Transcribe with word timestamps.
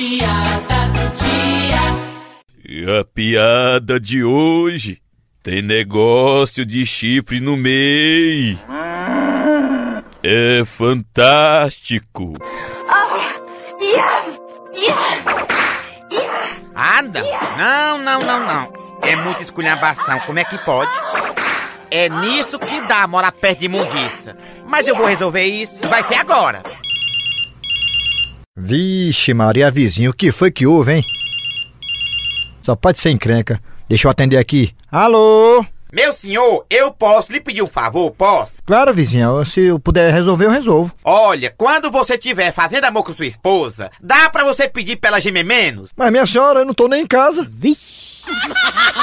piada 0.00 0.88
do 0.94 1.04
dia. 1.14 1.82
E 2.66 3.00
a 3.00 3.04
piada 3.04 4.00
de 4.00 4.24
hoje 4.24 4.98
tem 5.42 5.60
negócio 5.60 6.64
de 6.64 6.86
chifre 6.86 7.38
no 7.38 7.54
meio. 7.54 8.58
É 10.22 10.64
fantástico. 10.64 12.32
Anda! 16.74 17.22
Não, 17.58 17.98
não, 17.98 18.20
não, 18.20 18.46
não. 18.46 18.72
É 19.02 19.16
muita 19.16 19.42
esculhambação, 19.42 20.18
como 20.20 20.38
é 20.38 20.44
que 20.44 20.56
pode? 20.64 20.90
É 21.90 22.08
nisso 22.08 22.58
que 22.58 22.80
dá 22.86 23.06
morar 23.06 23.32
perto 23.32 23.58
de 23.58 23.66
imundiça. 23.66 24.34
Mas 24.66 24.86
eu 24.86 24.96
vou 24.96 25.06
resolver 25.06 25.44
isso 25.44 25.78
e 25.82 25.86
vai 25.88 26.02
ser 26.04 26.14
agora. 26.14 26.62
Vixe, 28.62 29.32
Maria, 29.32 29.70
vizinho, 29.70 30.10
o 30.10 30.14
que 30.14 30.30
foi 30.30 30.50
que 30.50 30.66
houve, 30.66 30.96
hein? 30.96 31.04
Só 32.62 32.76
pode 32.76 33.00
ser 33.00 33.10
encrenca. 33.10 33.58
Deixa 33.88 34.06
eu 34.06 34.10
atender 34.10 34.36
aqui. 34.36 34.74
Alô? 34.92 35.64
Meu 35.92 36.12
senhor, 36.12 36.64
eu 36.70 36.92
posso 36.92 37.32
lhe 37.32 37.40
pedir 37.40 37.62
um 37.62 37.66
favor, 37.66 38.12
posso? 38.12 38.52
Claro, 38.64 38.94
vizinha, 38.94 39.28
se 39.44 39.60
eu 39.62 39.80
puder 39.80 40.12
resolver, 40.12 40.44
eu 40.44 40.50
resolvo. 40.50 40.92
Olha, 41.02 41.52
quando 41.56 41.90
você 41.90 42.14
estiver 42.14 42.52
fazendo 42.52 42.84
amor 42.84 43.02
com 43.02 43.12
sua 43.12 43.26
esposa, 43.26 43.90
dá 44.00 44.28
pra 44.30 44.44
você 44.44 44.68
pedir 44.68 44.96
pra 44.96 45.08
ela 45.08 45.20
gemer 45.20 45.44
menos? 45.44 45.88
Mas 45.96 46.12
minha 46.12 46.26
senhora, 46.26 46.60
eu 46.60 46.64
não 46.66 46.74
tô 46.74 46.86
nem 46.86 47.02
em 47.02 47.06
casa. 47.06 47.48
Vixe! 47.50 48.22